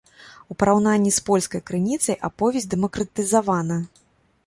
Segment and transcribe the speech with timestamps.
[0.55, 3.83] У параўнанні з польскай крыніцай аповесць дэмакратызавана.